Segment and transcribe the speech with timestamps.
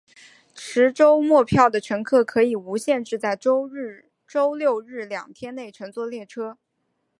[0.55, 3.67] 持周末票的乘客可以无限制在周
[4.55, 6.57] 六日两天内乘坐列车。